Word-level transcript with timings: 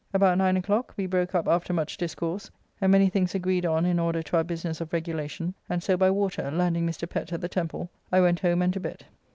About 0.15 0.39
9 0.39 0.57
o'clock 0.57 0.95
we 0.97 1.05
broke 1.05 1.35
up 1.35 1.47
after 1.47 1.73
much 1.73 1.95
discourse 1.95 2.49
and 2.81 2.91
many 2.91 3.07
things 3.07 3.35
agreed 3.35 3.67
on 3.67 3.85
in 3.85 3.99
order 3.99 4.23
to 4.23 4.37
our 4.37 4.43
business 4.43 4.81
of 4.81 4.91
regulation, 4.93 5.53
and 5.69 5.83
so 5.83 5.95
by 5.95 6.09
water 6.09 6.49
(landing 6.49 6.87
Mr. 6.87 7.07
Pett 7.07 7.31
at 7.31 7.41
the 7.41 7.47
Temple) 7.47 7.87
I 8.11 8.19
went 8.19 8.39
home 8.39 8.63
and 8.63 8.73
to 8.73 8.79
bed. 8.79 9.05